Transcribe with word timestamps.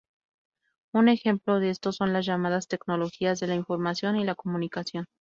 Un 0.93 1.09
ejemplo 1.09 1.59
de 1.59 1.69
esto 1.69 1.91
son 1.91 2.11
las 2.11 2.25
llamadas 2.25 2.67
tecnologías 2.67 3.39
de 3.39 3.45
la 3.45 3.53
información 3.53 4.15
y 4.15 4.23
la 4.23 4.33
comunicación. 4.33 5.05